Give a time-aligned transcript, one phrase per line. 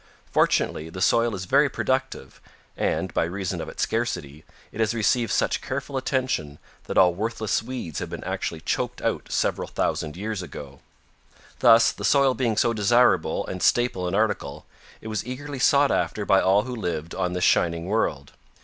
[0.31, 2.41] Fortunately, the soil is very productive
[2.75, 7.61] and, by reason of its scarcity, it has received such careful attention that all worthless
[7.61, 10.79] weeds have been actually choked out several thousand years ago.
[11.59, 14.65] Thus, the soil being so desirable and staple an article,
[15.01, 18.31] it was eagerly sought after by all who lived on this shining world.